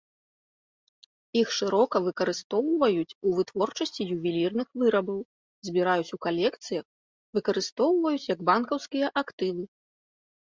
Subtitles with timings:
[1.41, 5.19] Іх шырока выкарыстоўваюць у вытворчасці ювелірных вырабаў,
[5.69, 6.85] збіраюць у калекцыях,
[7.39, 9.63] выкарыстоўваюць як банкаўскія актывы.